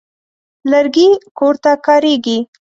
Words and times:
لرګي 0.71 1.07
کور 1.37 1.55
ته 1.63 1.71
کارېږي. 1.85 2.37